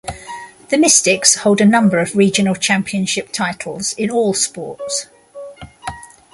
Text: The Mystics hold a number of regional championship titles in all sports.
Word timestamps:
The 0.69 0.79
Mystics 0.79 1.35
hold 1.35 1.61
a 1.61 1.65
number 1.65 1.99
of 1.99 2.15
regional 2.15 2.55
championship 2.55 3.29
titles 3.31 3.93
in 3.99 4.09
all 4.09 4.33
sports. 4.33 5.05